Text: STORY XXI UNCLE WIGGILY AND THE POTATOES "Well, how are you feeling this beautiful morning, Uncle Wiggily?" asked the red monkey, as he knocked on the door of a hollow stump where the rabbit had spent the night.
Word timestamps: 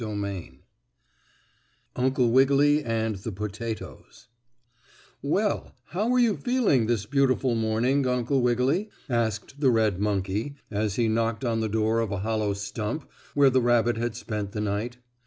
STORY 0.01 0.15
XXI 0.15 0.59
UNCLE 2.03 2.31
WIGGILY 2.31 2.83
AND 2.83 3.15
THE 3.17 3.31
POTATOES 3.31 4.29
"Well, 5.21 5.75
how 5.89 6.11
are 6.11 6.17
you 6.19 6.37
feeling 6.37 6.87
this 6.87 7.05
beautiful 7.05 7.53
morning, 7.53 8.07
Uncle 8.07 8.41
Wiggily?" 8.41 8.89
asked 9.07 9.59
the 9.59 9.69
red 9.69 9.99
monkey, 9.99 10.55
as 10.71 10.95
he 10.95 11.07
knocked 11.07 11.45
on 11.45 11.59
the 11.59 11.69
door 11.69 11.99
of 11.99 12.09
a 12.11 12.21
hollow 12.21 12.53
stump 12.55 13.07
where 13.35 13.51
the 13.51 13.61
rabbit 13.61 13.97
had 13.97 14.15
spent 14.15 14.53
the 14.53 14.61
night. 14.61 14.97